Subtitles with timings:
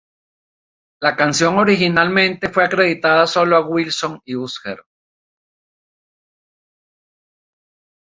[0.99, 4.83] La canción originalmente fue acreditada sólo a Wilson y Usher.